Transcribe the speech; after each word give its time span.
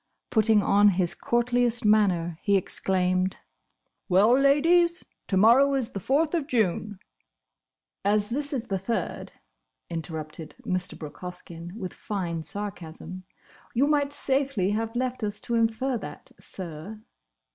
Putting 0.31 0.63
on 0.63 0.87
his 0.97 1.13
courtliest 1.13 1.85
manner, 1.85 2.39
he 2.41 2.57
exclaimed, 2.57 3.37
"Well, 4.09 4.31
Ladies! 4.33 5.03
To 5.27 5.37
morrow 5.37 5.75
is 5.75 5.91
the 5.91 5.99
Fourth 5.99 6.33
of 6.33 6.47
June!" 6.47 6.97
"As 8.03 8.31
this 8.31 8.51
is 8.51 8.69
the 8.69 8.79
Third," 8.79 9.33
interrupted 9.91 10.55
Mr. 10.65 10.97
Brooke 10.97 11.19
Hoskyn, 11.19 11.73
with 11.77 11.93
fine 11.93 12.41
sarcasm, 12.41 13.25
"you 13.75 13.85
might 13.85 14.11
safely 14.11 14.71
have 14.71 14.95
left 14.95 15.23
us 15.23 15.39
to 15.41 15.53
infer 15.53 15.99
that, 15.99 16.31
sir!" 16.39 16.99